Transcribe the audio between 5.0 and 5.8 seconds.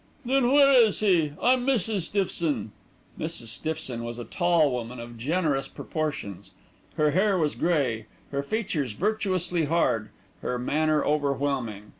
generous